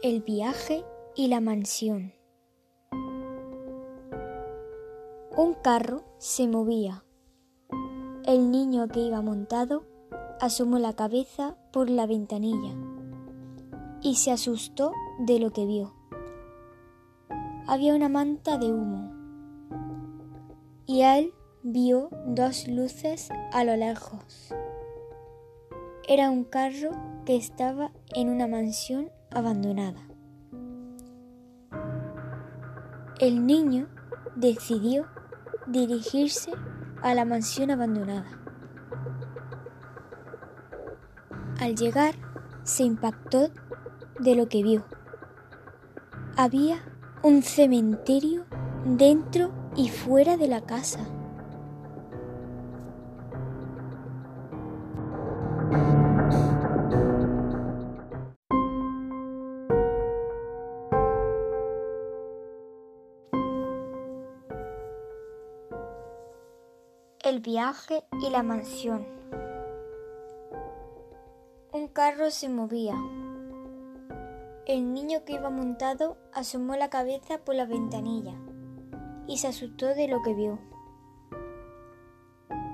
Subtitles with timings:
[0.00, 0.84] El viaje
[1.16, 2.12] y la mansión.
[5.36, 7.02] Un carro se movía.
[8.24, 9.86] El niño que iba montado
[10.40, 12.76] asomó la cabeza por la ventanilla
[14.00, 15.92] y se asustó de lo que vio.
[17.66, 19.12] Había una manta de humo
[20.86, 24.54] y él vio dos luces a lo lejos.
[26.06, 26.92] Era un carro
[27.26, 30.00] que estaba en una mansión abandonada.
[33.18, 33.88] El niño
[34.36, 35.06] decidió
[35.66, 36.52] dirigirse
[37.02, 38.26] a la mansión abandonada.
[41.60, 42.14] Al llegar,
[42.62, 43.50] se impactó
[44.20, 44.84] de lo que vio.
[46.36, 46.78] Había
[47.22, 48.44] un cementerio
[48.84, 51.00] dentro y fuera de la casa.
[67.28, 69.06] El viaje y la mansión.
[71.74, 72.94] Un carro se movía.
[74.64, 78.32] El niño que iba montado asomó la cabeza por la ventanilla
[79.26, 80.58] y se asustó de lo que vio.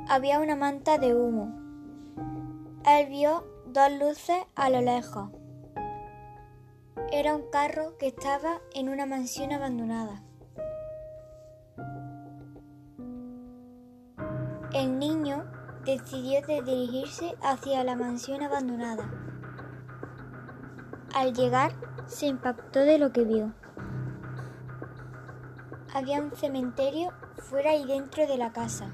[0.09, 1.53] Había una manta de humo.
[2.87, 5.31] Él vio dos luces a lo lejos.
[7.11, 10.23] Era un carro que estaba en una mansión abandonada.
[14.85, 15.47] El niño
[15.87, 19.11] decidió de dirigirse hacia la mansión abandonada.
[21.15, 21.73] Al llegar,
[22.05, 23.55] se impactó de lo que vio.
[25.95, 28.93] Había un cementerio fuera y dentro de la casa.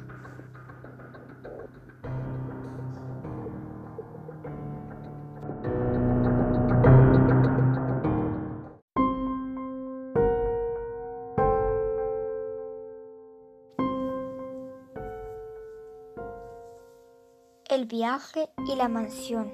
[17.70, 19.53] El viaje y la mansión.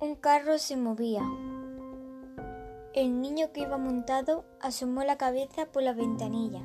[0.00, 1.20] Un carro se movía.
[2.94, 6.62] El niño que iba montado asomó la cabeza por la ventanilla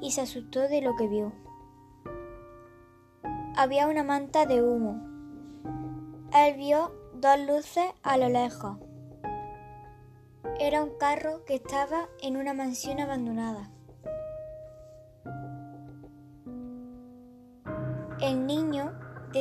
[0.00, 1.32] y se asustó de lo que vio.
[3.56, 5.02] Había una manta de humo.
[6.32, 8.78] Él vio dos luces a lo lejos.
[10.60, 13.72] Era un carro que estaba en una mansión abandonada.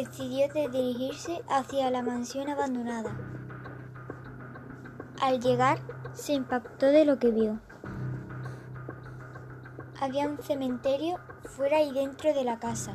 [0.04, 3.18] Decidió de dirigirse hacia la mansión abandonada.
[5.22, 5.80] Al llegar,
[6.14, 7.60] se impactó de lo que vio.
[10.00, 12.94] Había un cementerio fuera y dentro de la casa.